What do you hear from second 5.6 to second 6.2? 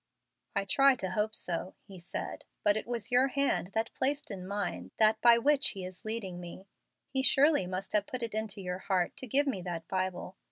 He is